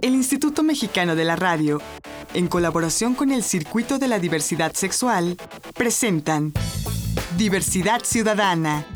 [0.00, 1.80] El Instituto Mexicano de la Radio,
[2.34, 5.36] en colaboración con el Circuito de la Diversidad Sexual,
[5.74, 6.52] presentan
[7.36, 8.86] Diversidad Ciudadana,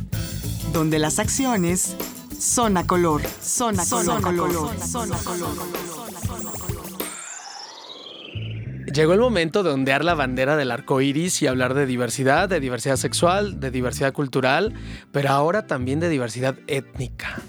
[0.73, 1.97] donde las acciones
[2.39, 5.51] son a color, son a color, color, son a color.
[8.93, 12.61] Llegó el momento de ondear la bandera del arco iris y hablar de diversidad, de
[12.61, 14.73] diversidad sexual, de diversidad cultural,
[15.11, 17.43] pero ahora también de diversidad étnica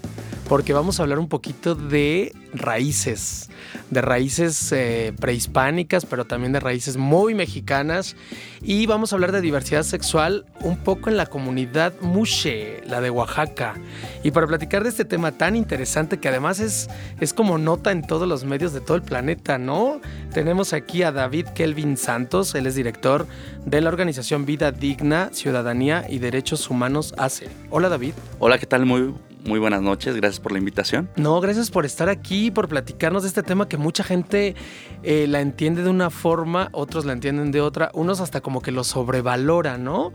[0.48, 3.50] porque vamos a hablar un poquito de raíces,
[3.90, 8.16] de raíces eh, prehispánicas, pero también de raíces muy mexicanas.
[8.62, 13.10] Y vamos a hablar de diversidad sexual un poco en la comunidad Mushe, la de
[13.10, 13.74] Oaxaca.
[14.22, 16.88] Y para platicar de este tema tan interesante que además es,
[17.20, 20.00] es como nota en todos los medios de todo el planeta, ¿no?
[20.32, 23.26] Tenemos aquí a David Kelvin Santos, él es director
[23.64, 27.48] de la organización Vida Digna, Ciudadanía y Derechos Humanos ACE.
[27.70, 28.14] Hola David.
[28.38, 28.86] Hola, ¿qué tal?
[28.86, 29.14] Muy
[29.46, 31.08] muy buenas noches, gracias por la invitación.
[31.16, 34.54] No, gracias por estar aquí, por platicarnos de este tema que mucha gente
[35.02, 38.72] eh, la entiende de una forma, otros la entienden de otra, unos hasta como que
[38.72, 40.12] lo sobrevalora, ¿no?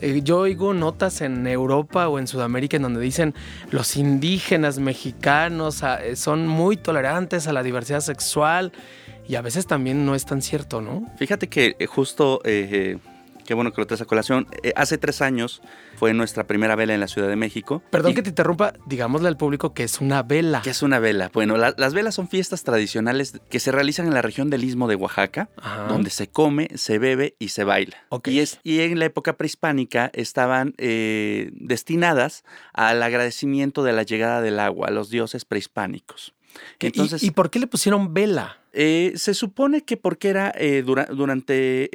[0.00, 3.34] Eh, yo oigo notas en Europa o en Sudamérica en donde dicen
[3.70, 8.72] los indígenas mexicanos ah, eh, son muy tolerantes a la diversidad sexual
[9.26, 11.04] y a veces también no es tan cierto, ¿no?
[11.18, 12.40] Fíjate que justo
[13.48, 14.46] Qué bueno que lo traes a colación.
[14.62, 15.62] Eh, hace tres años
[15.96, 17.82] fue nuestra primera vela en la Ciudad de México.
[17.88, 20.60] Perdón que te interrumpa, digámosle al público que es una vela.
[20.60, 21.30] ¿Qué es una vela?
[21.32, 24.96] Bueno, las velas son fiestas tradicionales que se realizan en la región del Istmo de
[24.96, 25.48] Oaxaca,
[25.88, 27.96] donde se come, se bebe y se baila.
[28.26, 34.42] Y, es, y en la época prehispánica estaban eh, destinadas al agradecimiento de la llegada
[34.42, 36.34] del agua a los dioses prehispánicos.
[36.80, 38.58] Entonces, ¿Y, por qué le pusieron vela?
[38.74, 40.52] Eh, se supone que porque era
[41.14, 41.88] durante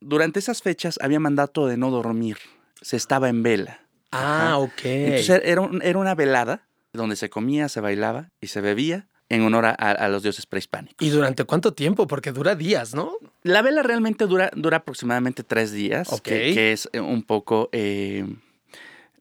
[0.00, 2.38] durante esas fechas había mandato de no dormir.
[2.80, 3.80] Se estaba en vela.
[4.12, 4.84] Ah, ok.
[4.84, 9.66] Entonces era, era, una velada donde se comía, se bailaba y se bebía en honor
[9.66, 11.04] a, los dioses prehispánicos.
[11.06, 12.06] ¿Y durante cuánto tiempo?
[12.06, 13.16] Porque dura días, ¿no?
[13.42, 18.24] La vela realmente dura, dura aproximadamente tres días, que, es eh, un poco eh,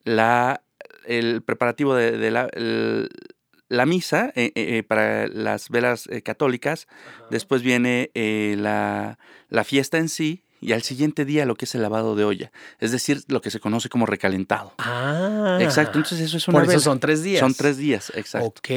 [0.04, 0.62] la,
[1.06, 2.50] el preparativo de, la,
[3.68, 6.88] la, misa eh, para las velas católicas.
[7.32, 9.18] Después viene la,
[9.50, 12.52] la fiesta en sí, y al siguiente día lo que es el lavado de olla,
[12.80, 14.74] es decir, lo que se conoce como recalentado.
[14.80, 15.60] Ah.
[15.62, 17.40] Exacto, entonces eso es una Por eso son tres días.
[17.40, 18.48] Son tres días, exacto.
[18.48, 18.70] Ok,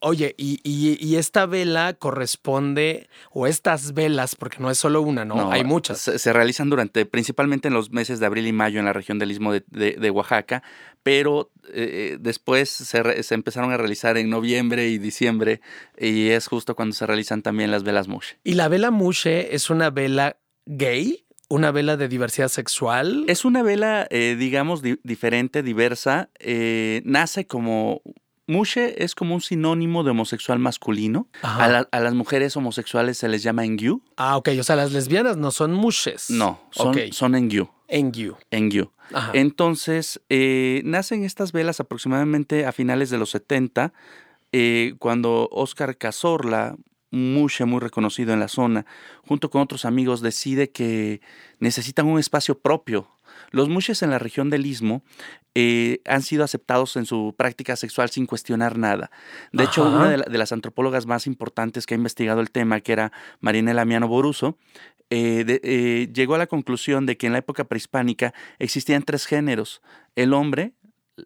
[0.00, 5.52] oye, y, esta vela corresponde, o estas velas, porque no es solo una, ¿no?
[5.52, 5.98] Hay muchas.
[5.98, 9.30] Se, realizan durante, principalmente en los meses de abril y mayo en la región del
[9.30, 10.62] Istmo de, Oaxaca,
[11.02, 15.60] pero eh, después se, se, empezaron a realizar en noviembre y diciembre,
[15.98, 18.38] y es justo cuando se realizan también las velas Mushe.
[18.42, 21.23] ¿Y la vela Mushe es una vela gay?
[21.48, 23.24] Una vela de diversidad sexual.
[23.28, 26.30] Es una vela, eh, digamos, diferente, diversa.
[26.38, 28.02] Eh, nace como
[28.46, 31.28] Mushe es como un sinónimo de homosexual masculino.
[31.42, 34.02] A, las mujeres homosexuales se les llama engyu.
[34.16, 34.50] Ah, ok.
[34.60, 36.30] O sea, las lesbianas no son mushes.
[36.30, 37.68] No, son, son engyu.
[37.88, 38.36] Engyu.
[38.50, 38.90] Engyu.
[39.34, 43.92] Entonces, eh, nacen estas velas aproximadamente a finales de los 70,
[44.98, 46.76] cuando Oscar Cazorla,
[47.14, 48.86] Mushe, muy reconocido en la zona,
[49.26, 51.20] junto con otros amigos, decide que
[51.58, 53.08] necesitan un espacio propio.
[53.50, 55.02] Los mushes en la región del Istmo
[55.54, 59.10] eh, han sido aceptados en su práctica sexual sin cuestionar nada.
[59.52, 63.12] De hecho, una de, las antropólogas más importantes que ha investigado el tema, que era
[63.40, 64.58] Marinela Miano Boruso,
[65.10, 69.82] eh, eh, llegó a la conclusión de que en la época prehispánica existían tres géneros,
[70.16, 70.72] el hombre,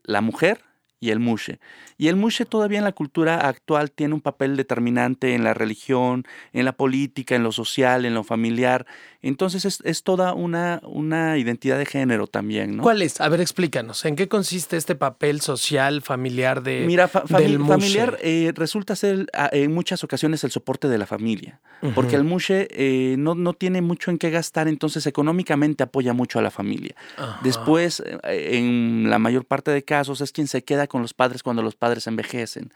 [0.05, 0.68] la mujer
[1.01, 1.61] y el mushe.
[1.97, 6.25] Y el mushe todavía en la cultura actual tiene un papel determinante en la religión,
[6.53, 8.87] en la política, en lo social, en lo familiar.
[9.21, 12.85] Entonces es, toda una, una, identidad de género también, ¿no?
[12.85, 13.21] ¿Cuál es?
[13.21, 14.05] A ver, explícanos.
[14.05, 20.05] ¿En qué consiste este papel social, familiar de Mira, familiar eh, resulta ser en muchas
[20.05, 21.61] ocasiones el soporte de la familia.
[21.95, 26.39] Porque el mushe eh, no, no, tiene mucho en qué gastar, entonces económicamente apoya mucho
[26.39, 26.95] a la familia.
[27.43, 31.43] Después, eh, en la mayor parte de casos, es quien se queda con los padres
[31.43, 32.73] cuando los padres envejecen.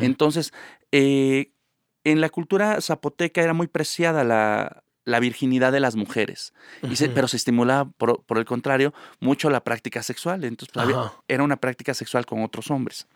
[0.00, 0.52] Entonces,
[0.90, 1.52] eh,
[2.04, 6.52] en la cultura zapoteca era muy preciada la, la virginidad de las mujeres,
[7.14, 10.44] pero se estimulaba, por, el contrario, mucho la práctica sexual.
[10.44, 10.96] Entonces, pues,
[11.28, 13.08] era una práctica sexual con otros hombres.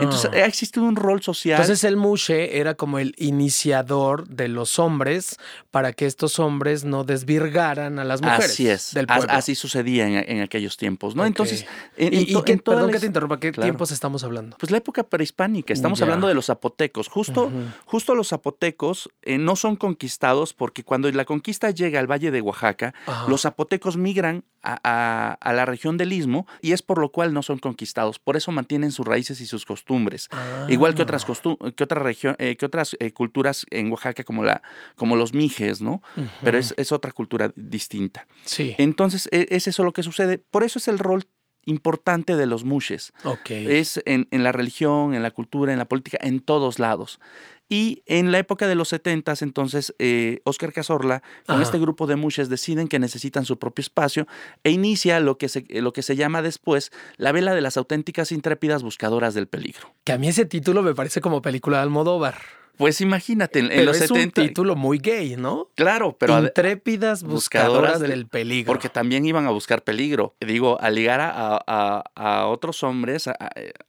[0.00, 1.60] Entonces, ha existido un rol social.
[1.60, 5.38] Entonces, el mushe era como el iniciador de los hombres
[5.70, 8.50] para que estos hombres no desvirgaran a las mujeres.
[8.50, 8.94] Así es.
[9.28, 11.24] Así sucedía en, aquellos tiempos, ¿no?
[11.24, 11.66] Entonces,
[11.96, 14.56] ¿Y, qué, perdón que te interrumpa, ¿qué tiempos estamos hablando?
[14.58, 15.72] Pues la época prehispánica.
[15.72, 17.08] Estamos hablando de los zapotecos.
[17.08, 17.50] Justo,
[17.84, 22.40] justo los zapotecos eh, no son conquistados porque cuando la conquista llega al valle de
[22.40, 22.94] Oaxaca,
[23.26, 27.42] los zapotecos migran a, a, la región del istmo y es por lo cual no
[27.42, 28.18] son conquistados.
[28.18, 30.28] Por eso mantienen sus raíces y sus costumbres.
[30.68, 31.70] Igual que otras, ah.
[31.74, 34.62] que región, eh, que otras eh, culturas en Oaxaca como, la,
[34.94, 36.02] como los mijes, ¿no?
[36.42, 38.26] Pero es, es, otra cultura distinta.
[38.44, 38.74] Sí.
[38.78, 40.38] Entonces, e, es eso lo que sucede.
[40.38, 41.24] Por eso es el rol
[41.68, 43.12] importante de los mushes.
[43.48, 47.20] Es en, en, la religión, en la cultura, en la política, en todos lados.
[47.68, 52.16] Y en la época de los 70, entonces, eh, Oscar Cazorla, con este grupo de
[52.16, 54.26] mushes, deciden que necesitan su propio espacio
[54.64, 58.32] e inicia lo que, se, lo que se llama después la vela de las auténticas
[58.32, 59.92] intrépidas buscadoras del peligro.
[60.04, 62.36] Que a mí ese título me parece como película de Almodóvar.
[62.78, 65.68] Pues imagínate, en, los es un título muy gay, ¿no?
[65.74, 66.38] Claro, pero.
[66.38, 68.72] Intrépidas buscadoras, del peligro.
[68.72, 70.36] Porque también iban a buscar peligro.
[70.40, 73.28] Digo, al ligar a, otros hombres,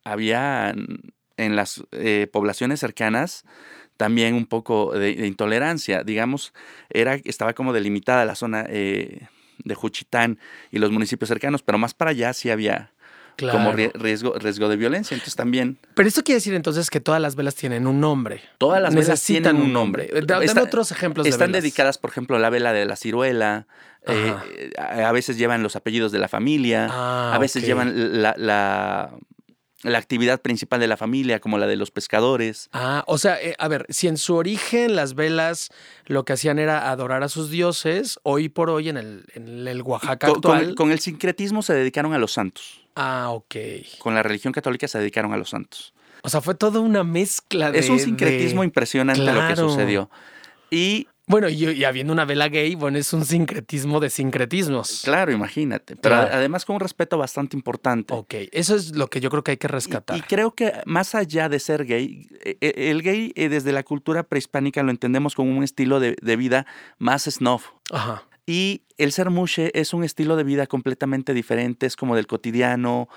[0.04, 0.74] había
[1.38, 3.46] en las eh, poblaciones cercanas
[4.00, 6.04] también un poco de, intolerancia.
[6.04, 6.54] Digamos,
[6.90, 9.28] era, estaba como delimitada la zona eh,
[9.64, 10.40] de Juchitán
[10.72, 12.94] y los municipios cercanos, pero más para allá sí había
[13.40, 15.16] como riesgo, riesgo de violencia.
[15.16, 15.78] Entonces también.
[15.94, 18.42] Pero esto quiere decir entonces que todas las velas tienen un nombre.
[18.58, 20.10] Todas las velas tienen un nombre.
[20.26, 21.28] Dame otros ejemplos.
[21.28, 23.68] Están dedicadas, por ejemplo, a la vela de la ciruela.
[24.08, 24.34] Eh,
[24.78, 26.88] a veces llevan los apellidos de la familia.
[26.90, 29.12] Ah, a veces llevan la
[29.84, 32.70] la actividad principal de la familia, como la de los pescadores.
[32.74, 35.70] Ah, o sea, eh, a ver, si en su origen las velas
[36.06, 39.82] lo que hacían era adorar a sus dioses, hoy por hoy en el, en el
[39.82, 40.76] Oaxaca con, actual...
[40.76, 42.82] Con, el sincretismo se dedicaron a los santos.
[43.02, 43.56] Ah, ok.
[44.00, 45.94] Con la religión católica se dedicaron a los santos.
[46.22, 47.80] O sea, fue toda una mezcla de...
[47.80, 50.10] Es un sincretismo impresionante lo que sucedió.
[50.70, 55.04] Y bueno, y, habiendo una vela gay, bueno, es un sincretismo de sincretismos.
[55.06, 55.96] Claro, imagínate.
[55.96, 58.14] Pero además con un respeto bastante importante.
[58.14, 60.18] Ok, eso es lo que yo creo que hay que rescatar.
[60.18, 63.84] Y, creo que más allá de ser gay, e, e, el gay eh, desde la
[63.84, 66.66] cultura prehispánica lo entendemos como un estilo de, vida
[66.98, 67.68] más snuff.
[67.92, 68.24] Ajá.
[68.50, 73.08] Y el ser mushe es un estilo de vida completamente diferente, es como del cotidiano,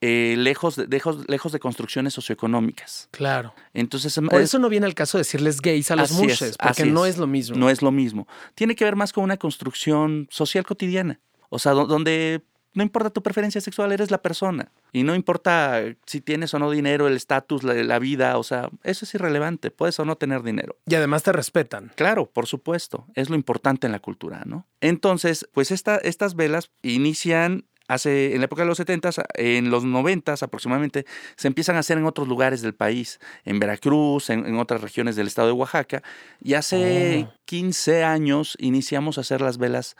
[0.00, 3.08] eh, lejos, de, lejos, lejos, de construcciones socioeconómicas.
[3.12, 3.54] Claro.
[3.72, 7.06] Entonces, Por eso no viene el caso de decirles gays a los mushes, porque no
[7.06, 7.18] es.
[7.18, 7.56] lo mismo.
[7.56, 8.26] No es lo mismo.
[8.56, 11.20] Tiene que ver más con una construcción social cotidiana.
[11.50, 12.42] O sea, donde
[12.72, 14.70] no importa tu preferencia sexual, eres la persona.
[14.92, 19.04] Y no importa si tienes o no dinero, el estatus, la, vida, o sea, eso
[19.04, 19.70] es irrelevante.
[19.70, 20.76] Puedes o no tener dinero.
[20.86, 21.92] Y además te respetan.
[21.96, 23.06] Claro, por supuesto.
[23.14, 24.66] Es lo importante en la cultura, ¿no?
[24.80, 29.84] Entonces, pues esta, estas velas inician hace, en la época de los 70, en los
[29.84, 31.06] 90 aproximadamente,
[31.36, 35.26] se empiezan a hacer en otros lugares del país, en Veracruz, en, otras regiones del
[35.26, 36.02] estado de Oaxaca,
[36.40, 39.96] y hace 15 años iniciamos a hacer las velas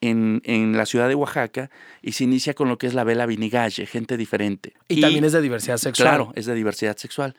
[0.00, 1.70] en, en, la ciudad de Oaxaca
[2.02, 4.74] y se inicia con lo que es la vela vinigalle, gente diferente.
[4.88, 6.08] Y, también es de diversidad sexual.
[6.08, 7.34] Claro, es de diversidad sexual.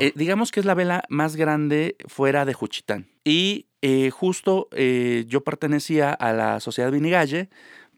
[0.00, 3.06] Eh, digamos que es la vela más grande fuera de Juchitán.
[3.24, 7.48] Y eh, justo eh, yo pertenecía a la sociedad vinigalle,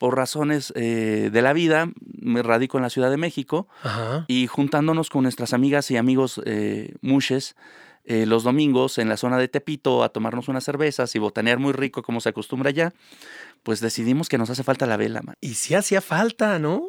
[0.02, 1.88] por razones eh, de la vida,
[2.20, 3.68] me radico en la Ciudad de México
[4.26, 7.54] y juntándonos con nuestras amigas y amigos eh, mushes
[8.04, 11.72] eh, los domingos en la zona de Tepito a tomarnos unas cervezas y botanear muy
[11.72, 12.92] rico como se acostumbra allá,
[13.62, 15.22] pues decidimos que nos hace falta la vela.
[15.22, 15.36] Man.
[15.40, 16.88] Y sí hacía falta, ¿no?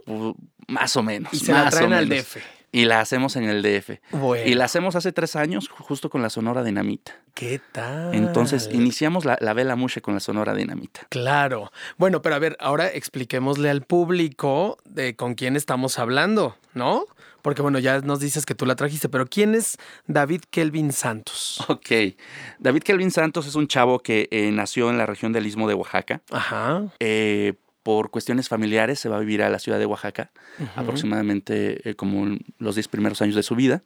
[0.67, 1.33] más o menos.
[1.33, 2.37] Y se la traen al DF.
[2.71, 3.99] Y la hacemos en el DF.
[4.45, 7.13] Y la hacemos hace tres años justo con la Sonora Dinamita.
[7.35, 8.15] ¿Qué tal?
[8.15, 11.01] Entonces iniciamos la, vela mushe con la Sonora Dinamita.
[11.09, 11.71] Claro.
[11.97, 17.05] Bueno, pero a ver, ahora expliquémosle al público de con quién estamos hablando, ¿no?
[17.43, 21.63] Porque bueno, ya nos dices que tú la trajiste, pero ¿quién es David Kelvin Santos?
[21.67, 22.15] Ok.
[22.57, 25.73] David Kelvin Santos es un chavo que eh, nació en la región del Istmo de
[25.73, 26.21] Oaxaca.
[26.31, 26.83] Ajá.
[26.99, 27.53] Eh,
[27.83, 30.31] por cuestiones familiares se va a vivir a la ciudad de Oaxaca,
[30.75, 33.83] aproximadamente eh, como los 10 primeros años de su vida.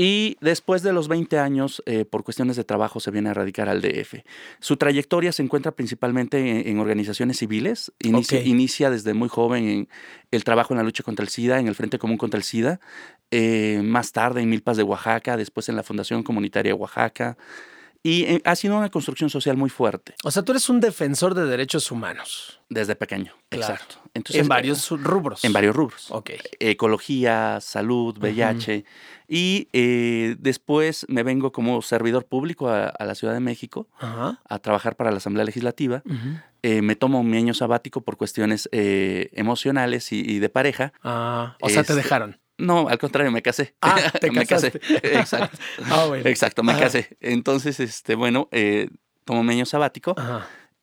[0.00, 3.68] Y después de los 20 años, eh, por cuestiones de trabajo, se viene a radicar
[3.68, 4.22] al DF.
[4.60, 7.90] Su trayectoria se encuentra principalmente en, organizaciones civiles.
[7.98, 9.88] Inicia, desde muy joven en
[10.30, 12.78] el trabajo en la lucha contra el SIDA, en el Frente Común contra el SIDA.
[13.32, 17.36] Eh, más tarde en Milpas de Oaxaca, después en la Fundación Comunitaria de Oaxaca.
[18.02, 20.14] Y eh, ha sido una construcción social muy fuerte.
[20.22, 22.60] O sea, tú eres un defensor de derechos humanos.
[22.70, 23.32] Desde pequeño.
[23.50, 23.96] Exacto.
[24.14, 25.44] Entonces, en varios rubros.
[25.44, 26.10] En varios rubros.
[26.10, 26.30] Ok.
[26.60, 28.84] Ecología, salud, VIH.
[29.26, 34.96] Y eh, después me vengo como servidor público a, la Ciudad de México a trabajar
[34.96, 36.02] para la Asamblea Legislativa.
[36.62, 40.92] Eh, me tomo un año sabático por cuestiones emocionales y, de pareja.
[41.02, 42.38] Ah, o sea, te este, dejaron.
[42.58, 43.74] No, al contrario, me casé.
[43.80, 44.72] Ah, te me casé.
[45.02, 45.56] Exacto.
[45.86, 46.28] ah, bueno.
[46.28, 47.16] Exacto, me casé.
[47.20, 48.90] Entonces, este, bueno, eh,
[49.24, 50.14] tomo año sabático.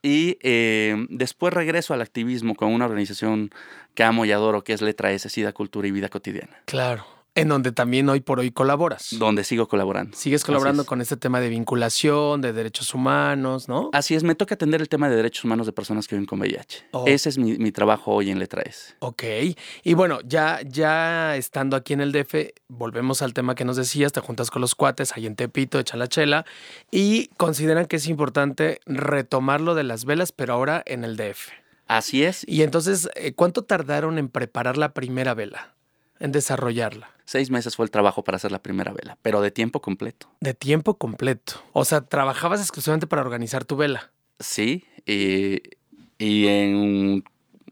[0.01, 3.50] Y eh, después regreso al activismo con una organización
[3.96, 6.62] que amo y adoro, que es Letra S, SIDA, Cultura y Vida Cotidiana.
[6.65, 7.15] Claro.
[7.36, 9.10] En donde también hoy por hoy colaboras.
[9.20, 10.15] Donde sigo colaborando.
[10.15, 13.89] Sigues colaborando con este tema de vinculación, de derechos humanos, ¿no?
[13.92, 16.39] Así es, me toca atender el tema de derechos humanos de personas que viven con
[16.39, 16.88] VIH.
[16.92, 17.04] Oh.
[17.06, 18.96] Ese es mi, trabajo hoy en Letra S.
[19.00, 19.24] Ok.
[19.84, 24.13] Y bueno, ya, ya estando aquí en el DF, volvemos al tema que nos decías,
[24.13, 26.46] te juntas con los cuates ahí en Tepito, echa la chela,
[26.89, 31.50] y consideran que es importante retomar lo de las velas, pero ahora en el DF.
[31.88, 32.46] Así es.
[32.48, 35.75] Y entonces, eh, ¿cuánto tardaron en preparar la primera vela?
[36.25, 37.12] En desarrollarla.
[37.25, 40.27] Seis meses fue el trabajo para hacer la primera vela, pero de tiempo completo.
[40.41, 41.63] De tiempo completo.
[41.72, 44.12] O sea, trabajabas exclusivamente para organizar tu vela.
[44.39, 45.62] Sí, y,
[46.17, 47.24] y en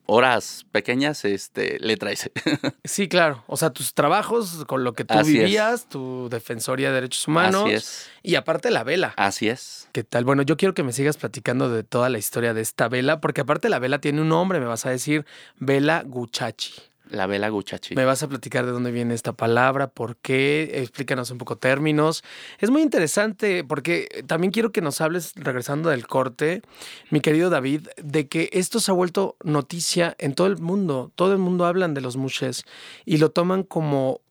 [0.05, 2.29] horas pequeñas este, le traes.
[2.83, 3.43] sí, claro.
[3.47, 7.63] O sea, tus trabajos con lo que tú vivías, tu defensoría de derechos humanos.
[7.63, 8.09] Así es.
[8.21, 9.15] Y aparte la vela.
[9.17, 9.89] Así es.
[9.93, 10.25] ¿Qué tal?
[10.25, 13.41] Bueno, yo quiero que me sigas platicando de toda la historia de esta vela, porque
[13.41, 15.25] aparte la vela tiene un nombre, me vas a decir,
[15.57, 16.92] Vela Guchachi.
[17.13, 17.93] La vela guchachi.
[17.93, 22.23] Me vas a platicar de dónde viene esta palabra, por qué, explícanos un poco términos.
[22.57, 26.63] Es muy interesante porque también quiero que nos hables, regresando del corte,
[27.11, 31.11] mi querido David, de que esto se ha vuelto noticia en todo el mundo.
[31.13, 32.65] Todo el mundo hablan de los mushes
[33.05, 34.21] y lo toman como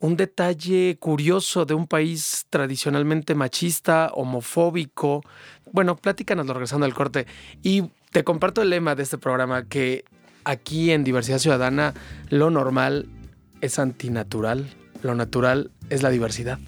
[0.00, 5.22] un detalle curioso de un país tradicionalmente machista, homofóbico.
[5.70, 7.28] Bueno, platícanoslo regresando al corte.
[7.62, 10.04] Y te comparto el lema de este programa que
[10.46, 11.92] aquí en Diversidad Ciudadana
[12.30, 13.08] lo normal
[13.60, 14.66] es antinatural,
[15.02, 16.58] lo natural es la diversidad.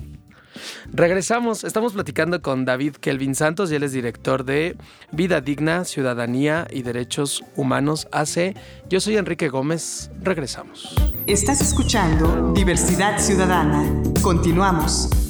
[0.92, 4.76] Regresamos, estamos platicando con David Kelvin Santos y él es director de
[5.12, 8.56] Vida Digna, Ciudadanía y Derechos Humanos AC.
[8.88, 10.97] Yo soy Enrique Gómez, regresamos.
[11.26, 13.85] Estás escuchando Diversidad Ciudadana.
[14.20, 15.27] Continuamos.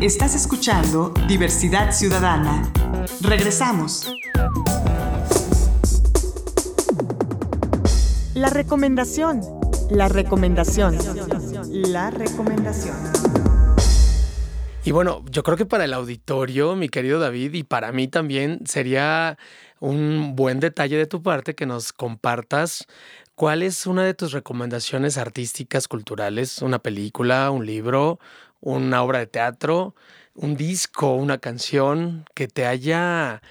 [0.00, 2.72] Estás escuchando Diversidad Ciudadana.
[3.20, 4.08] Regresamos.
[8.34, 9.40] La recomendación.
[9.90, 10.96] La recomendación.
[11.72, 12.94] La recomendación.
[14.84, 18.60] Y bueno, yo creo que para el auditorio, mi querido David, y para mí también
[18.66, 19.36] sería
[19.80, 22.86] un buen detalle de tu parte que nos compartas
[23.34, 28.18] cuál es una de tus recomendaciones artísticas, culturales, una película, un libro,
[28.60, 29.94] una obra de teatro,
[30.34, 33.42] un disco, una canción que te haya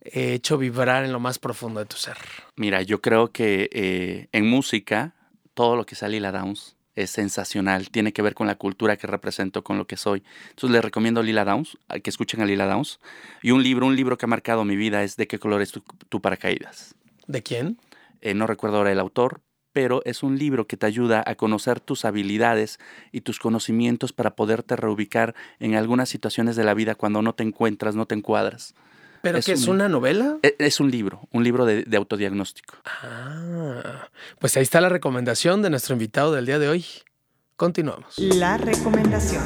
[0.00, 2.16] eh, hecho vibrar en lo más profundo de tu ser?
[2.56, 5.14] Mira, yo creo que eh, en música
[5.54, 9.06] todo lo que sale Lila Downs es sensacional, tiene que ver con la cultura que
[9.06, 10.22] represento, con lo que soy.
[10.50, 13.00] Entonces les recomiendo Lila Downs, que escuchen a Lila Downs.
[13.42, 15.72] Y un libro, un libro que ha marcado mi vida es ¿De qué color es
[15.72, 16.94] tu, paracaídas?
[17.26, 17.78] ¿De quién?
[18.20, 19.40] Eh, no recuerdo ahora el autor,
[19.72, 22.78] pero es un libro que te ayuda a conocer tus habilidades
[23.10, 27.42] y tus conocimientos para poderte reubicar en algunas situaciones de la vida cuando no te
[27.42, 28.74] encuentras, no te encuadras.
[29.22, 30.38] ¿Pero es que es una novela?
[30.42, 32.74] E, es, un libro, un libro de, de, autodiagnóstico.
[32.84, 34.08] Ah,
[34.40, 36.84] pues ahí está la recomendación de nuestro invitado del día de hoy.
[37.56, 38.18] Continuamos.
[38.18, 39.42] La recomendación.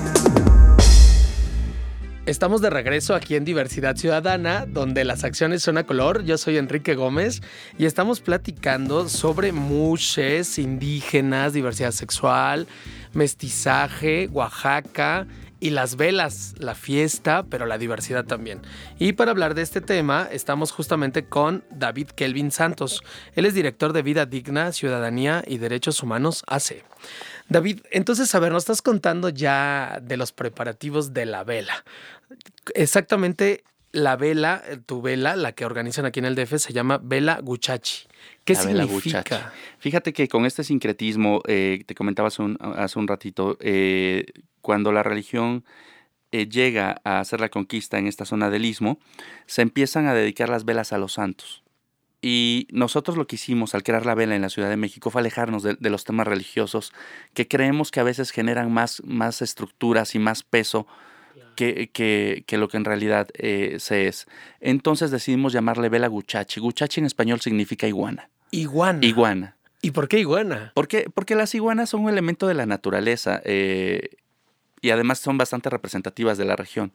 [2.26, 6.24] Estamos de regreso aquí en Diversidad Ciudadana, donde las acciones son a color.
[6.24, 7.40] Yo soy Enrique Gómez
[7.78, 12.66] y estamos platicando sobre mushes, indígenas, diversidad sexual,
[13.12, 15.28] mestizaje, Oaxaca
[15.60, 18.60] y las velas, la fiesta, pero la diversidad también.
[18.98, 23.04] Y para hablar de este tema, estamos justamente con David Kelvin Santos.
[23.36, 26.82] Él es director de Vida Digna, Ciudadanía y Derechos Humanos AC.
[27.48, 31.84] David, entonces, a ver, nos estás contando ya de los preparativos de la vela.
[32.74, 37.40] Exactamente, la vela, tu vela, la que organizan aquí en el DF, se llama Vela
[37.40, 38.06] Guchachi.
[38.44, 39.52] ¿Qué significa?
[39.78, 44.26] Fíjate que con este sincretismo, eh, te comentaba hace un, hace un ratito, eh,
[44.60, 45.64] cuando la religión
[46.32, 48.98] eh, llega a hacer la conquista en esta zona del istmo,
[49.46, 51.62] se empiezan a dedicar las velas a los santos.
[52.22, 55.20] Y nosotros lo que hicimos al crear la vela en la Ciudad de México fue
[55.20, 56.92] alejarnos de, los temas religiosos
[57.34, 60.86] que creemos que a veces generan más, más estructuras y más peso
[61.54, 64.26] que, que, que, lo que en realidad eh, se es.
[64.60, 66.60] Entonces decidimos llamarle vela guchachi.
[66.60, 68.30] Guchachi en español significa iguana.
[68.50, 69.00] Iguana.
[69.02, 69.56] Iguana.
[69.82, 70.72] ¿Y por qué iguana?
[70.74, 74.10] Porque, porque las iguanas son un elemento de la naturaleza eh,
[74.80, 76.92] y además son bastante representativas de la región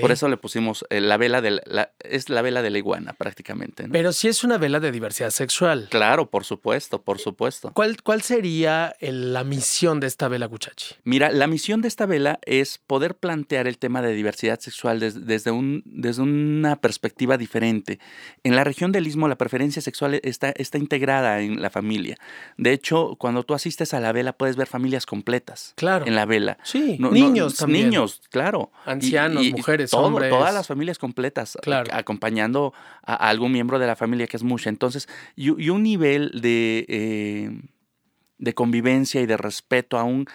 [0.00, 3.12] por eso le pusimos eh, la vela de la, es la vela de la iguana
[3.12, 3.86] prácticamente.
[3.90, 5.88] Pero sí es una vela de diversidad sexual.
[5.90, 7.72] Claro, por supuesto, por supuesto.
[7.74, 10.94] ¿Cuál, cuál sería la misión de esta vela Guchachi?
[11.04, 15.50] Mira, la misión de esta vela es poder plantear el tema de diversidad sexual desde,
[15.50, 17.98] un, desde una perspectiva diferente.
[18.44, 22.16] En la región del Istmo la preferencia sexual está, está integrada en la familia.
[22.56, 25.72] De hecho, cuando tú asistes a la vela puedes ver familias completas.
[25.76, 26.06] Claro.
[26.06, 26.58] En la vela.
[26.64, 26.96] Sí.
[26.98, 27.90] No- no- Niños también.
[27.90, 28.70] Niños, claro.
[28.84, 30.30] Ancianos, y- y mujeres, todo- hombres.
[30.30, 31.90] Todas las familias completas, Claro.
[31.92, 32.72] acompañando
[33.02, 34.70] a, a algún miembro de la familia que es mucha.
[34.70, 37.60] Entonces, y, y un nivel de, eh,
[38.38, 40.26] de convivencia y de respeto aún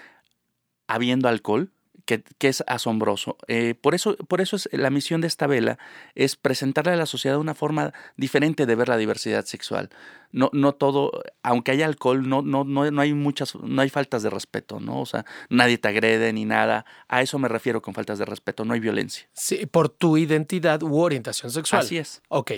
[0.87, 1.71] habiendo alcohol.
[2.07, 3.37] Que, que es asombroso.
[3.47, 5.77] Eh, por, eso, por eso es la misión de esta vela
[6.15, 9.89] es presentarle a la sociedad una forma diferente de ver la diversidad sexual.
[10.31, 14.23] No, no todo, aunque haya alcohol, no, no, no, no hay muchas, no hay faltas
[14.23, 15.01] de respeto, ¿no?
[15.01, 16.85] O sea, nadie te agrede ni nada.
[17.07, 19.27] A eso me refiero con faltas de respeto, no hay violencia.
[19.33, 21.81] Sí, por tu identidad u orientación sexual.
[21.81, 22.21] Así es.
[22.29, 22.51] Ok.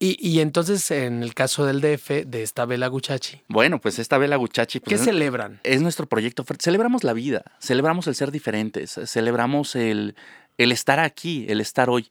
[0.00, 4.16] Y, y entonces, en el caso del DF, de esta vela Guchachi, Bueno, pues esta
[4.16, 5.60] vela Guchachi ¿qué pues, celebran?
[5.64, 6.44] es nuestro proyecto.
[6.60, 10.14] Celebramos la vida, celebramos el ser diferentes, celebramos el,
[10.56, 12.08] el estar aquí, el estar hoy.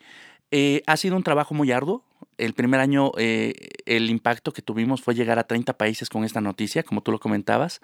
[0.51, 2.03] Eh, ha sido un trabajo muy arduo.
[2.37, 3.53] El primer año eh,
[3.85, 7.19] el impacto que tuvimos fue llegar a 30 países con esta noticia, como tú lo
[7.19, 7.79] comentabas.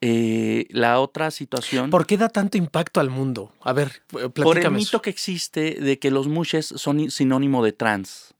[0.00, 1.90] Eh, la otra situación...
[1.90, 3.52] ¿Por qué da tanto impacto al mundo?
[3.62, 5.02] A ver, eh, Por el platícame mito eso.
[5.02, 8.34] que existe de que los mushes son sinónimo de trans.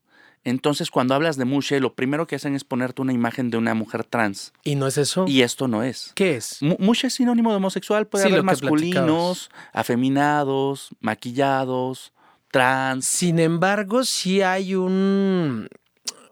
[0.45, 3.73] Entonces, cuando hablas de mushe, lo primero que hacen es ponerte una imagen de una
[3.75, 4.53] mujer trans.
[4.63, 5.25] ¿Y no es eso?
[5.27, 6.13] Y esto no es.
[6.15, 6.61] ¿Qué es?
[6.63, 8.07] Mu- Mushe es sinónimo de homosexual.
[8.07, 12.13] Puede Sí, haber masculinos, afeminados, maquillados,
[12.51, 13.07] trans.
[13.07, 15.69] Sin embargo, sí hay un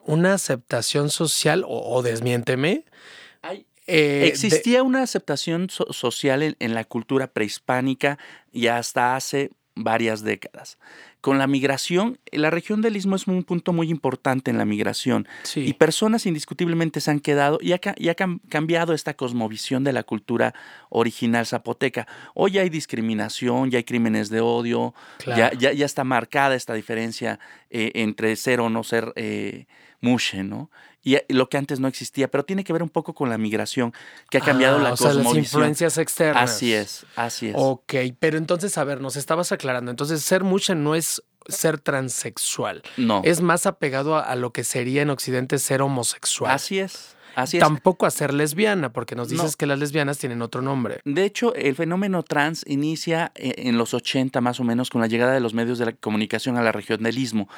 [0.04, 2.84] una aceptación social, o, o desmiénteme.
[3.40, 8.18] Hay- eh, de- Existía una aceptación so- social en, en la cultura prehispánica
[8.52, 10.76] y hasta hace varias décadas.
[11.22, 15.26] Con la migración, la región del Istmo es un punto muy importante en la migración.
[15.44, 15.60] sí.
[15.60, 19.92] Y personas indiscutiblemente se han quedado y ha, y ha cam- cambiado esta cosmovisión de
[19.94, 20.52] la cultura
[20.90, 22.06] original zapoteca.
[22.34, 27.38] Hoy hay discriminación, ya hay crímenes de odio, ya, ya, ya está marcada esta diferencia
[27.70, 29.66] eh, entre ser o no ser eh,
[30.00, 30.70] mushe, ¿no?
[31.04, 33.36] Y eh, lo que antes no existía, pero tiene que ver un poco con la
[33.38, 33.92] migración,
[34.30, 36.50] que ha cambiado Ah, la o sea, las influencias externas.
[36.50, 37.54] Así es, así es.
[37.58, 39.90] Ok, pero entonces, a ver, nos estabas aclarando.
[39.90, 42.82] Entonces, ser mucha no es ser transexual.
[42.96, 46.52] no, Es más apegado a, a lo que sería en Occidente ser homosexual.
[46.52, 47.60] así es, así es.
[47.62, 49.56] Tampoco a ser lesbiana, porque nos dices No.
[49.58, 51.00] que las lesbianas tienen otro nombre.
[51.04, 55.08] De hecho, el fenómeno trans inicia eh, en los 80 más o menos con la
[55.08, 57.48] llegada de los medios de la comunicación a la región del Istmo.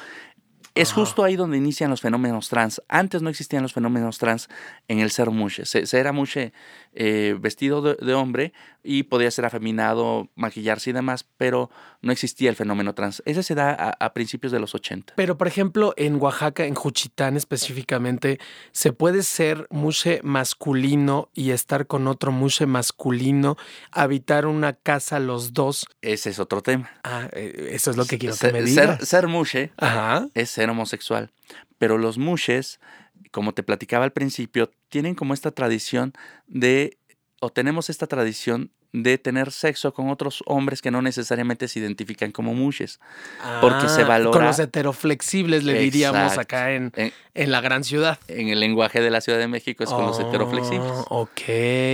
[0.75, 1.01] Es Ajá.
[1.01, 2.81] justo ahí donde inician los fenómenos trans.
[2.89, 4.49] Antes no existían los fenómenos trans
[4.89, 5.65] en el ser mushe.
[5.65, 6.51] Se, se era mushe
[6.93, 8.51] eh, vestido de, de hombre
[8.83, 13.23] y podía ser afeminado, maquillarse y demás, pero no existía el fenómeno trans.
[13.25, 15.13] Ese se da a, a principios de los 80.
[15.15, 18.39] Pero, por ejemplo, en Oaxaca, en Juchitán específicamente,
[18.73, 23.57] ¿se puede ser mushe masculino y estar con otro mushe masculino,
[23.91, 25.85] habitar una casa los dos?
[26.01, 26.91] Ese es otro tema.
[27.03, 29.07] Ah, eh, eso es lo que quiero que ser, me ser- digas.
[29.07, 30.27] ser mushe Ajá.
[30.33, 31.31] es ser homosexual.
[31.77, 32.79] Pero los mushes,
[33.31, 36.13] como te platicaba al principio, tienen como esta tradición
[36.47, 36.97] de,
[37.41, 38.71] o tenemos esta tradición
[39.03, 42.99] de tener sexo con otros hombres que no necesariamente se identifican como mushes.
[43.59, 47.83] Porque se Ah, valora- Con los heteroflexibles, le diríamos acá en, En, en la gran
[47.83, 48.19] ciudad.
[48.29, 50.91] en el lenguaje de la Ciudad de México es con los heteroflexibles.
[51.09, 51.41] Oh, Ok.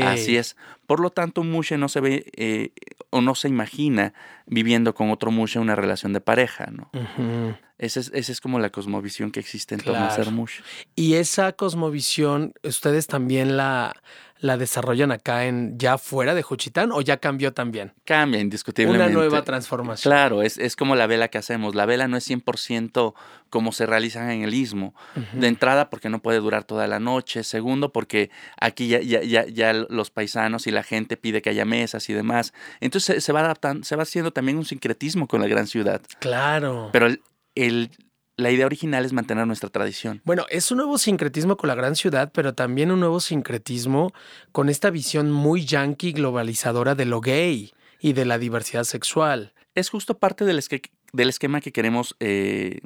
[0.05, 0.55] Así es.
[0.85, 2.71] Por lo tanto, un mushe no se ve eh,
[3.09, 4.13] o no se imagina
[4.45, 6.89] viviendo con otro mushe una relación de pareja, ¿no?
[6.93, 7.55] Ujú.
[7.77, 10.23] Esa es, esa es como la cosmovisión que existe en torno a Claro.
[10.25, 10.61] ser mushe.
[10.95, 13.95] Y esa cosmovisión, ¿ustedes también la,
[14.41, 17.93] la desarrollan acá en ya fuera de Juchitán o ya cambió también?
[18.05, 19.05] Cambia indiscutiblemente.
[19.05, 20.11] Una nueva transformación.
[20.11, 21.75] Claro, es, es como la vela que hacemos.
[21.75, 23.13] La vela no es 100%
[23.49, 24.95] como se realizan en el istmo.
[25.33, 27.43] De entrada, porque no puede durar toda la noche.
[27.43, 31.65] Segundo, porque aquí ya, ya, ya, ya los paisanos y la gente pide que haya
[31.65, 32.53] mesas y demás.
[32.79, 36.01] Entonces se, se va adaptando, se va haciendo también un sincretismo con la gran ciudad.
[36.19, 36.89] Claro.
[36.91, 37.21] Pero el,
[37.55, 37.91] el-
[38.37, 40.21] la idea original es mantener nuestra tradición.
[40.25, 44.13] Bueno, es un nuevo sincretismo con la gran ciudad, pero también un nuevo sincretismo
[44.51, 49.53] con esta visión muy yankee globalizadora de lo gay y de la diversidad sexual.
[49.75, 52.79] Es justo parte del, esque- del esquema que queremos eh,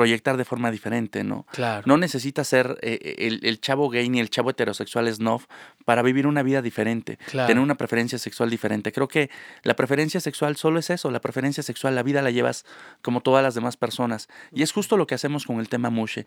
[0.00, 1.46] proyectar de forma diferente, ¿no?
[1.52, 1.82] Claro.
[1.84, 5.42] No necesita ser eh, el, el chavo gay ni el chavo heterosexual snob
[5.84, 7.48] para vivir una vida diferente, Claro.
[7.48, 8.92] tener una preferencia sexual diferente.
[8.92, 9.28] Creo que
[9.62, 12.64] la preferencia sexual solo es eso, la preferencia sexual, la vida la llevas
[13.02, 14.28] como todas las demás personas.
[14.52, 16.24] Y es justo lo que hacemos con el tema Mushe.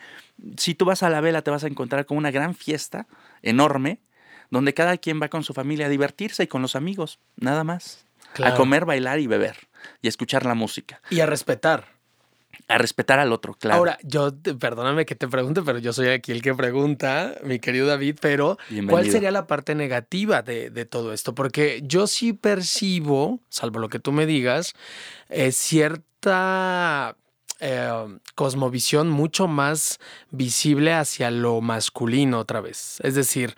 [0.58, 3.08] Si tú vas a la vela te vas a encontrar con una gran fiesta
[3.42, 4.02] enorme
[4.52, 8.06] donde cada quien va con su familia a divertirse y con los amigos, nada más.
[8.34, 8.54] Claro.
[8.54, 9.56] A comer, bailar y beber
[10.02, 11.93] y escuchar la música, Y a respetar.
[12.68, 13.78] A respetar al otro, claro.
[13.78, 17.60] Ahora, yo, te- perdóname que te pregunte, pero yo soy aquí el que pregunta, mi
[17.60, 21.36] querido David, pero ¿cuál sería la parte negativa de, de todo esto?
[21.36, 24.74] Porque yo sí percibo, salvo lo que tú me digas,
[25.30, 27.16] eh, cierta
[27.60, 30.00] eh, cosmovisión mucho más
[30.32, 33.00] visible hacia lo masculino otra vez.
[33.04, 33.56] Es decir,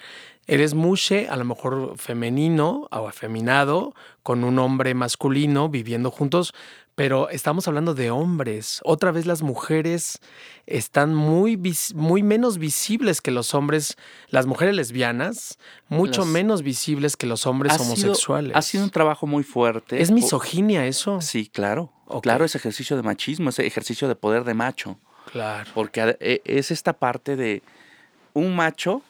[0.47, 6.53] Eres mushe, a lo mejor femenino o afeminado, con un hombre masculino viviendo juntos,
[6.95, 8.79] pero estamos hablando de hombres.
[8.85, 10.19] Otra vez las mujeres
[10.65, 11.59] están muy,
[11.93, 13.97] muy menos visibles que los hombres,
[14.29, 18.55] las mujeres lesbianas, mucho Las- menos visibles que los hombres Ha sido- homosexuales.
[18.55, 20.01] ha sido un trabajo muy fuerte.
[20.01, 21.19] ¿Es misoginia eso?
[21.21, 21.91] Sí, claro.
[22.07, 22.23] Ok.
[22.23, 24.97] Claro, es ejercicio de machismo, es ejercicio de poder de macho.
[25.31, 25.69] Claro.
[25.73, 27.61] Porque e- es esta parte de
[28.33, 29.01] un macho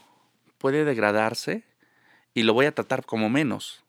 [0.57, 1.63] puede degradarse
[2.33, 3.83] y lo voy a tratar como menos.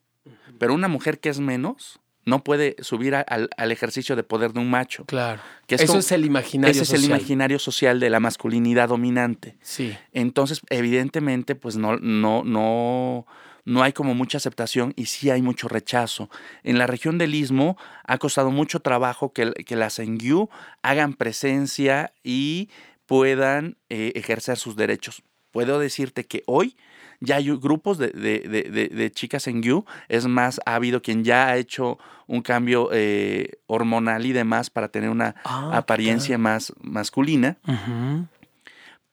[0.59, 4.51] Pero una mujer que es menos no puede subir a- al, al ejercicio de poder
[4.53, 5.05] de un macho.
[5.05, 5.41] Claro.
[5.65, 7.17] Que es Eso como- es el imaginario Ese es el social.
[7.19, 9.57] imaginario social de la masculinidad dominante.
[9.61, 9.95] Sí.
[10.13, 13.25] Entonces, evidentemente, pues no, no, no,
[13.65, 16.29] no hay como mucha aceptación y sí hay mucho rechazo.
[16.63, 20.49] En la región del Istmo ha costado mucho trabajo que, que las Engyu
[20.83, 22.69] hagan presencia y
[23.05, 25.23] puedan eh, ejercer sus derechos.
[25.51, 26.75] Puedo decirte que hoy
[27.19, 29.85] ya hay grupos de, de, de, de- chicas Engyu.
[30.07, 34.89] Es más, ha habido quien ya ha hecho un cambio eh, hormonal y demás para
[34.89, 37.57] tener una Ah, ¿qué apariencia más masculina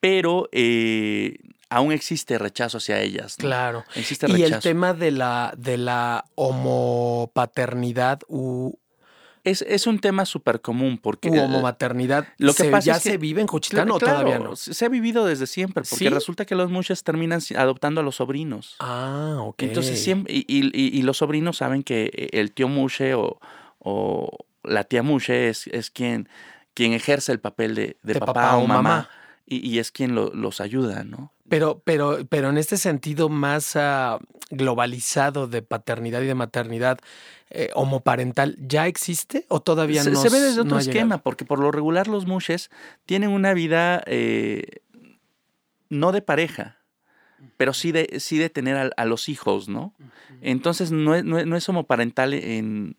[0.00, 1.38] pero eh,
[1.70, 3.38] aún existe rechazo hacia ellas.
[3.38, 3.44] ¿no?
[3.46, 3.84] Claro.
[3.94, 4.54] Existe Y rechazo.
[4.56, 8.74] el tema de la, de la homopaternidad u,
[9.44, 12.96] es, es un tema súper común porque u eh, homomaternidad, lo que se- pasa ¿ya
[12.96, 14.56] es que- se vive en claro, o todavía no?
[14.56, 16.08] Se ha vivido desde siempre, porque ¿Sí?
[16.08, 18.76] resulta que los muchos terminan adoptando a los sobrinos.
[18.80, 19.62] Ah, ok.
[19.62, 23.38] Entonces siempre, y, y- y- y los sobrinos saben que eh, el tío Mushe o,
[23.78, 24.30] o
[24.62, 26.28] la tía Mushe es, es quien,
[26.72, 29.08] quien ejerce el papel de, de De papá, o mamá,
[29.46, 31.32] Y, y es quien lo- los ayuda, ¿no?
[31.48, 34.18] Pero, pero, pero en este sentido más ah,
[34.50, 36.98] globalizado de paternidad y de maternidad
[37.50, 40.20] eh, homoparental, ¿ya existe o todavía se, no?
[40.22, 42.70] se ve desde otro no esquema, porque por lo regular los mushes
[43.04, 44.80] tienen una vida eh,
[45.90, 46.78] no de pareja,
[47.56, 49.94] pero sí de, sí de tener a, a los hijos, ¿no?
[50.40, 52.96] Entonces no es, no es, no es homoparental en,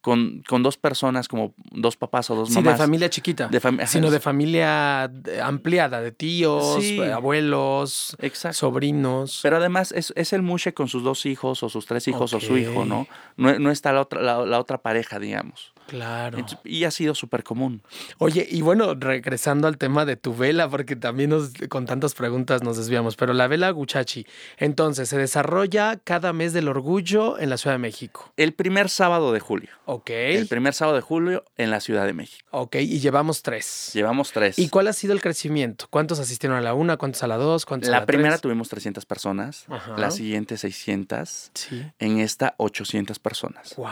[0.00, 2.74] con, con dos personas como dos papás o dos Sí, mamás.
[2.74, 3.48] de familia chiquita.
[3.48, 7.00] De fami- sino de familia eh, ampliada, de tíos, Sí.
[7.00, 8.58] eh, abuelos, Exacto.
[8.58, 9.40] sobrinos.
[9.42, 12.40] Pero además es, es el mushe con sus dos hijos o sus tres hijos o
[12.40, 12.84] su hijo.
[12.84, 13.06] ¿no?
[13.36, 15.72] No, no está la otra, la, la otra pareja, digamos.
[15.88, 16.38] Claro.
[16.38, 17.82] Entonces, y ha sido súper común.
[18.18, 22.62] Oye, y bueno, regresando al tema de tu vela, porque también nos, con tantas preguntas
[22.62, 24.26] nos desviamos, pero la vela Guchachi,
[24.58, 28.32] entonces, se desarrolla cada mes del orgullo en la Ciudad de México.
[28.36, 29.70] El primer sábado de julio.
[29.86, 30.10] Ok.
[30.10, 32.46] El primer sábado de julio en la Ciudad de México.
[32.50, 33.90] Ok, y llevamos tres.
[33.94, 34.58] Llevamos tres.
[34.58, 35.86] ¿Y cuál ha sido el crecimiento?
[35.90, 36.96] ¿Cuántos asistieron a la una?
[36.98, 37.64] ¿Cuántos a la dos?
[37.64, 38.42] ¿Cuántos a La la primera tres?
[38.42, 39.96] tuvimos 300 personas, Ajá.
[39.96, 41.82] la siguiente 600, Sí.
[41.98, 43.74] en esta 800 personas.
[43.76, 43.86] Wow.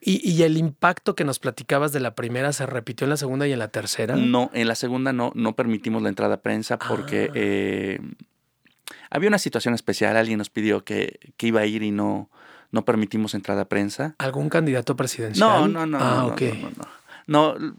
[0.00, 3.46] ¿Y, y el impacto que nos platicabas de la primera se repitió en la segunda
[3.46, 4.16] y en la tercera?
[4.16, 7.32] No, en la segunda no, no permitimos la entrada a prensa porque Ah.
[7.34, 8.00] eh,
[9.10, 12.30] había una situación especial, alguien nos pidió que, que iba a ir y no,
[12.72, 14.14] no permitimos entrada a prensa.
[14.18, 15.72] ¿Algún candidato presidencial?
[15.72, 16.42] No, no, no, Ah, no, ok.
[16.42, 16.70] no,
[17.26, 17.74] no, no.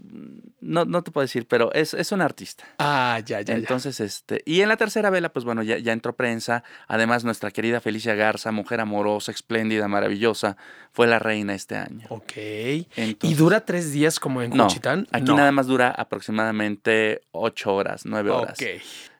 [0.61, 2.63] No, no, te puedo decir, pero es, es un artista.
[2.79, 3.55] Ah, ya, ya, ya.
[3.55, 6.63] Entonces, este, y en la tercera vela, pues bueno, ya, ya entró prensa.
[6.87, 10.57] Además, nuestra querida Felicia Garza, mujer amorosa, espléndida, maravillosa,
[10.91, 12.05] fue la reina este año.
[12.09, 12.33] Ok.
[12.37, 15.07] ¿Y dura tres días como en No, Juchitán?
[15.11, 15.35] aquí No.
[15.37, 18.59] nada más dura aproximadamente ocho horas, nueve horas.
[18.61, 18.67] Ok.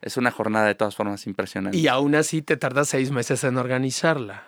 [0.02, 1.78] Es una jornada de todas formas impresionante.
[1.78, 4.44] Y aún así te tardas seis meses en organizarla.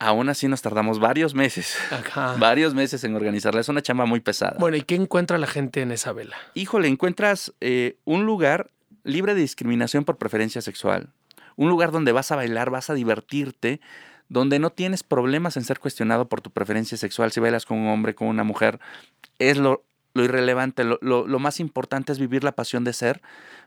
[0.00, 2.36] Aún así nos tardamos varios meses, Ajá.
[2.38, 3.60] varios meses en organizarla.
[3.60, 4.56] Es una chamba muy pesada.
[4.60, 6.36] Bueno, ¿y qué encuentra la gente en esa vela?
[6.54, 8.70] Híjole, encuentras eh, un lugar
[9.02, 11.08] libre de discriminación por preferencia sexual.
[11.56, 13.80] Un lugar donde vas a bailar, vas a divertirte,
[14.28, 17.32] donde no tienes problemas en ser cuestionado por tu preferencia sexual.
[17.32, 18.78] Si bailas con un hombre, con una mujer,
[19.40, 19.82] es lo,
[20.14, 20.84] lo irrelevante.
[20.84, 23.20] Lo, lo- lo más importante es vivir la pasión de ser,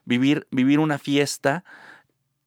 [0.06, 1.65] vivir, vivir una fiesta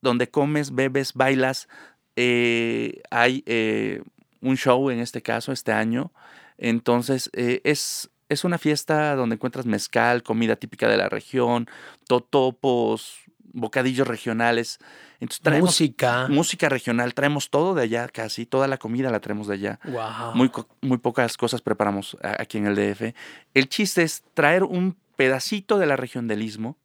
[0.01, 1.69] donde comes, bebes, bailas.
[2.17, 4.03] Eh, hay eh,
[4.41, 6.13] un show en este caso, este año.
[6.59, 11.69] Entonces, eh, es, es una fiesta donde encuentras mezcal, comida típica de la región,
[12.07, 13.19] totopos,
[13.53, 14.79] bocadillos regionales.
[15.21, 16.29] Entonces, traemos Música.
[16.29, 19.81] música regional, traemos todo de allá, casi toda la comida la traemos de allá.
[19.85, 20.35] Wow.
[20.35, 20.51] Muy,
[20.81, 23.15] muy pocas cosas preparamos aquí en el DF.
[23.55, 26.77] El chiste es traer un pedacito de la región del Istmo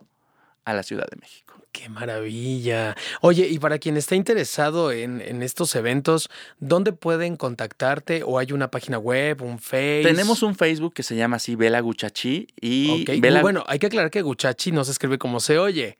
[0.65, 1.55] a la Ciudad de México.
[1.71, 2.95] Qué maravilla.
[3.21, 8.23] Oye, y para quien está interesado en, en estos eventos, ¿dónde pueden contactarte?
[8.23, 10.01] ¿O hay una página web, un Face?
[10.03, 13.05] Tenemos un Facebook que se llama así Vela Guchachi y
[13.41, 15.97] Bueno, hay que aclarar que Guchachi no se escribe como se oye.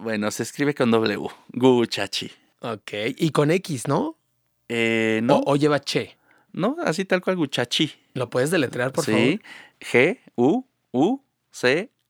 [0.00, 2.30] bueno, se escribe con W, Guchachi.
[2.60, 2.92] Ok.
[3.16, 4.18] Y con X, ¿no?
[4.68, 6.16] Eh, no, O, o lleva Che.
[6.52, 7.92] no, así tal cual Guchachi.
[8.14, 9.40] ¿Lo puedes deletrear, por sí,
[9.80, 11.20] G U U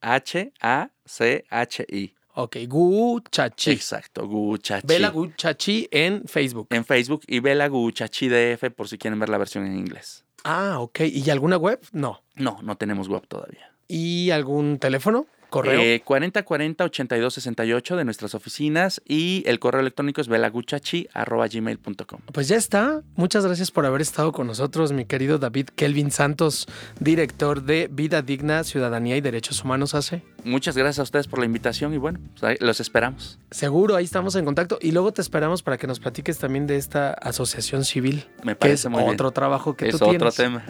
[0.03, 2.09] C H A C H I.
[2.09, 2.23] favor?
[2.35, 3.71] Ok, Guchachi.
[3.73, 4.87] Exacto, Guchachi.
[4.87, 6.69] Bela Guchachi en Facebook.
[6.71, 10.25] En Facebook y Bela Guchachi DF por si quieren ver la versión en inglés.
[10.45, 11.01] Ah, ok.
[11.01, 11.81] ¿Y alguna web?
[11.93, 12.23] No.
[12.35, 13.73] No, no tenemos web todavía.
[13.87, 15.27] ¿Y algún teléfono?
[15.53, 15.83] ¿Correo?
[15.83, 22.21] Eh, 4040-8268 de nuestras oficinas y el correo electrónico es belaguchachi.gmail.com.
[22.33, 23.03] Pues ya está.
[23.17, 26.67] Muchas gracias por haber estado con nosotros, mi querido David Kelvin Santos,
[27.01, 30.23] director de Vida Digna, Ciudadanía y Derechos Humanos hace.
[30.45, 33.39] Muchas gracias a ustedes por la invitación y bueno, pues ahí los esperamos.
[33.51, 34.79] Seguro, ahí estamos en contacto.
[34.81, 38.27] Y luego te esperamos para que nos platiques también de esta asociación civil.
[38.43, 39.15] Me que parece es muy bien.
[39.15, 40.35] otro trabajo que es tú otro tienes.
[40.35, 40.65] tema.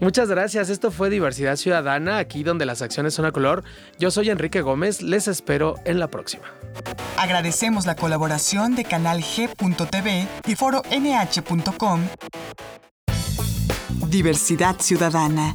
[0.00, 0.70] Muchas gracias.
[0.70, 3.62] Esto fue Diversidad Ciudadana, aquí donde las acciones son a color.
[3.98, 5.02] Yo soy Enrique Gómez.
[5.02, 6.44] Les espero en la próxima.
[7.16, 12.00] Agradecemos la colaboración de Canal G.tv y Foro NH.com.
[14.08, 15.54] Diversidad Ciudadana,